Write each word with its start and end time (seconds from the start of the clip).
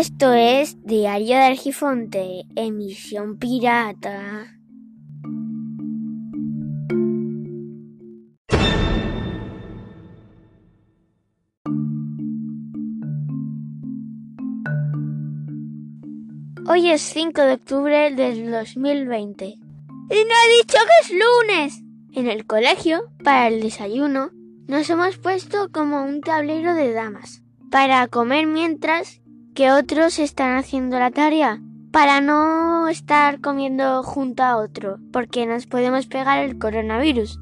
Esto 0.00 0.32
es 0.32 0.80
Diario 0.84 1.34
de 1.38 1.42
Argifonte, 1.42 2.44
emisión 2.54 3.36
pirata. 3.36 4.46
Hoy 16.68 16.90
es 16.90 17.02
5 17.02 17.42
de 17.42 17.52
octubre 17.54 18.14
del 18.14 18.52
2020. 18.52 19.46
¡Y 19.46 19.58
no 19.58 20.14
he 20.14 20.62
dicho 20.62 20.78
que 20.78 21.00
es 21.02 21.10
lunes! 21.10 21.82
En 22.12 22.28
el 22.28 22.46
colegio, 22.46 23.10
para 23.24 23.48
el 23.48 23.60
desayuno, 23.60 24.30
nos 24.68 24.88
hemos 24.90 25.18
puesto 25.18 25.72
como 25.72 26.04
un 26.04 26.20
tablero 26.20 26.74
de 26.74 26.92
damas, 26.92 27.42
para 27.72 28.06
comer 28.06 28.46
mientras 28.46 29.20
que 29.58 29.72
otros 29.72 30.20
están 30.20 30.56
haciendo 30.56 31.00
la 31.00 31.10
tarea, 31.10 31.60
para 31.90 32.20
no 32.20 32.86
estar 32.86 33.40
comiendo 33.40 34.04
junto 34.04 34.44
a 34.44 34.56
otro, 34.56 35.00
porque 35.12 35.46
nos 35.46 35.66
podemos 35.66 36.06
pegar 36.06 36.38
el 36.44 36.60
coronavirus. 36.60 37.40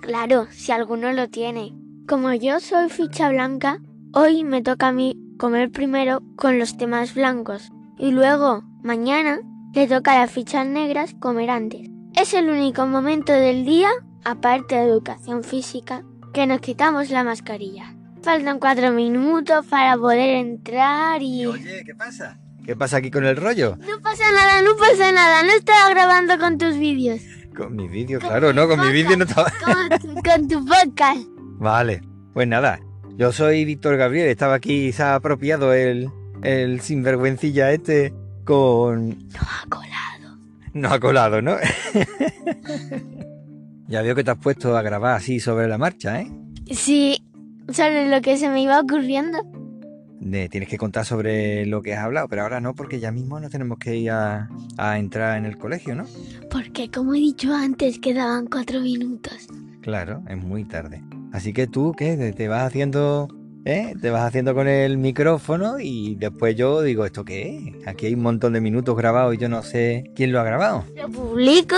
Claro, 0.00 0.46
si 0.50 0.72
alguno 0.72 1.12
lo 1.12 1.28
tiene. 1.28 1.74
Como 2.08 2.32
yo 2.32 2.58
soy 2.58 2.88
ficha 2.88 3.28
blanca, 3.28 3.82
hoy 4.14 4.44
me 4.44 4.62
toca 4.62 4.88
a 4.88 4.92
mí 4.92 5.14
comer 5.38 5.70
primero 5.70 6.22
con 6.36 6.58
los 6.58 6.78
temas 6.78 7.14
blancos 7.14 7.70
y 7.98 8.12
luego, 8.12 8.62
mañana, 8.82 9.40
le 9.74 9.86
toca 9.86 10.14
a 10.14 10.20
las 10.20 10.30
fichas 10.30 10.66
negras 10.66 11.14
comer 11.20 11.50
antes. 11.50 11.86
Es 12.18 12.32
el 12.32 12.48
único 12.48 12.86
momento 12.86 13.30
del 13.30 13.66
día, 13.66 13.90
aparte 14.24 14.76
de 14.76 14.84
educación 14.84 15.44
física, 15.44 16.02
que 16.32 16.46
nos 16.46 16.62
quitamos 16.62 17.10
la 17.10 17.24
mascarilla. 17.24 17.94
Faltan 18.22 18.60
cuatro 18.60 18.92
minutos 18.92 19.66
para 19.66 19.96
poder 19.96 20.36
entrar 20.36 21.20
y... 21.20 21.44
Oye, 21.46 21.82
¿qué 21.84 21.94
pasa? 21.94 22.38
¿Qué 22.64 22.76
pasa 22.76 22.98
aquí 22.98 23.10
con 23.10 23.24
el 23.24 23.36
rollo? 23.36 23.76
No 23.80 24.00
pasa 24.00 24.22
nada, 24.30 24.62
no 24.62 24.76
pasa 24.76 25.10
nada, 25.10 25.42
no 25.42 25.50
estaba 25.50 25.90
grabando 25.90 26.38
con 26.38 26.56
tus 26.56 26.78
vídeos. 26.78 27.20
Con 27.56 27.74
mi 27.74 27.88
vídeo, 27.88 28.20
claro, 28.20 28.52
no, 28.52 28.68
con 28.68 28.78
mi 28.78 28.92
vídeo 28.92 29.16
no 29.16 29.24
estaba... 29.24 29.52
Con, 29.64 30.22
con 30.22 30.48
tu 30.48 30.64
podcast. 30.64 31.26
Vale, 31.58 32.02
pues 32.32 32.46
nada, 32.46 32.78
yo 33.16 33.32
soy 33.32 33.64
Víctor 33.64 33.96
Gabriel, 33.96 34.28
estaba 34.28 34.54
aquí, 34.54 34.92
se 34.92 35.02
ha 35.02 35.16
apropiado 35.16 35.74
el, 35.74 36.08
el 36.44 36.80
sinvergüencilla 36.80 37.72
este 37.72 38.14
con... 38.44 39.18
No 39.18 39.40
ha 39.40 39.66
colado. 39.68 40.38
No 40.74 40.88
ha 40.92 41.00
colado, 41.00 41.42
¿no? 41.42 41.56
ya 43.88 44.02
veo 44.02 44.14
que 44.14 44.22
te 44.22 44.30
has 44.30 44.38
puesto 44.38 44.76
a 44.76 44.82
grabar 44.82 45.16
así 45.16 45.40
sobre 45.40 45.66
la 45.66 45.76
marcha, 45.76 46.20
¿eh? 46.20 46.30
Sí, 46.70 47.20
sobre 47.68 48.08
lo 48.08 48.20
que 48.20 48.36
se 48.36 48.48
me 48.48 48.62
iba 48.62 48.80
ocurriendo. 48.80 49.38
De- 50.20 50.48
tienes 50.48 50.68
que 50.68 50.78
contar 50.78 51.04
sobre 51.04 51.66
lo 51.66 51.82
que 51.82 51.94
has 51.94 52.04
hablado, 52.04 52.28
pero 52.28 52.42
ahora 52.42 52.60
no, 52.60 52.74
porque 52.74 53.00
ya 53.00 53.10
mismo 53.10 53.40
nos 53.40 53.50
tenemos 53.50 53.78
que 53.78 53.96
ir 53.96 54.10
a, 54.12 54.48
a 54.78 54.98
entrar 54.98 55.36
en 55.36 55.46
el 55.46 55.58
colegio, 55.58 55.94
¿no? 55.96 56.04
Porque 56.50 56.88
como 56.90 57.14
he 57.14 57.18
dicho 57.18 57.52
antes, 57.52 57.98
quedaban 57.98 58.46
cuatro 58.46 58.80
minutos. 58.80 59.48
Claro, 59.80 60.22
es 60.28 60.36
muy 60.36 60.64
tarde. 60.64 61.02
Así 61.32 61.52
que 61.52 61.66
tú, 61.66 61.92
¿qué? 61.96 62.16
Te- 62.16 62.32
Te 62.32 62.46
vas 62.46 62.62
haciendo, 62.62 63.26
¿eh? 63.64 63.94
Te 64.00 64.10
vas 64.10 64.22
haciendo 64.22 64.54
con 64.54 64.68
el 64.68 64.96
micrófono 64.96 65.80
y 65.80 66.14
después 66.14 66.54
yo 66.54 66.82
digo, 66.82 67.04
¿esto 67.04 67.24
qué 67.24 67.74
es? 67.80 67.88
Aquí 67.88 68.06
hay 68.06 68.14
un 68.14 68.22
montón 68.22 68.52
de 68.52 68.60
minutos 68.60 68.96
grabados 68.96 69.34
y 69.34 69.38
yo 69.38 69.48
no 69.48 69.62
sé 69.62 70.04
quién 70.14 70.30
lo 70.30 70.38
ha 70.38 70.44
grabado. 70.44 70.84
Lo 70.96 71.08
publico 71.08 71.74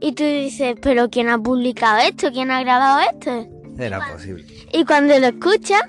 y 0.00 0.12
tú 0.12 0.22
dices, 0.22 0.76
pero 0.80 1.08
¿quién 1.10 1.28
ha 1.28 1.38
publicado 1.38 1.98
esto? 2.08 2.30
¿Quién 2.30 2.52
ha 2.52 2.60
grabado 2.62 3.00
esto? 3.12 3.48
Será 3.76 4.00
posible. 4.12 4.44
Y 4.72 4.84
cuando 4.84 5.18
lo 5.18 5.26
escuchas, 5.26 5.82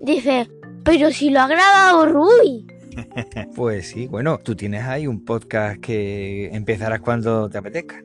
dices, 0.00 0.48
pero 0.84 1.10
si 1.10 1.30
lo 1.30 1.40
ha 1.40 1.48
grabado 1.48 2.06
Rui. 2.06 2.66
Pues 3.54 3.88
sí, 3.88 4.06
bueno, 4.08 4.38
tú 4.42 4.56
tienes 4.56 4.84
ahí 4.84 5.06
un 5.06 5.24
podcast 5.24 5.80
que 5.80 6.48
empezarás 6.52 7.00
cuando 7.00 7.48
te 7.48 7.58
apetezca, 7.58 8.02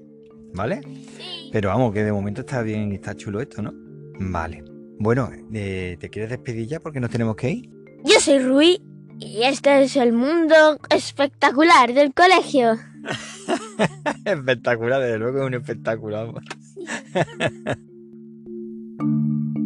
¿vale? 0.53 0.81
Sí. 1.17 1.49
Pero 1.51 1.69
vamos, 1.69 1.93
que 1.93 2.03
de 2.03 2.11
momento 2.11 2.41
está 2.41 2.61
bien, 2.61 2.91
está 2.91 3.15
chulo 3.15 3.41
esto, 3.41 3.61
¿no? 3.61 3.73
Vale. 4.19 4.63
Bueno, 4.99 5.31
eh, 5.53 5.97
¿te 5.99 6.09
quieres 6.09 6.29
despedir 6.29 6.67
ya 6.67 6.79
porque 6.79 6.99
nos 6.99 7.09
tenemos 7.09 7.35
que 7.35 7.51
ir? 7.51 7.69
Yo 8.03 8.19
soy 8.19 8.39
Rui 8.39 8.81
y 9.19 9.43
este 9.43 9.83
es 9.83 9.95
el 9.95 10.13
mundo 10.13 10.79
espectacular 10.89 11.93
del 11.93 12.13
colegio. 12.13 12.77
Espectacular, 14.25 15.01
desde 15.01 15.17
luego 15.17 15.39
es 15.39 15.47
un 15.47 15.53
espectáculo. 15.55 16.33
Thank 18.99 19.57
you. 19.57 19.62